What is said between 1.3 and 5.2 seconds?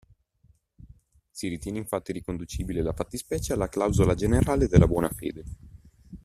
ritiene infatti riconducibile la fattispecie alla clausola generale della buona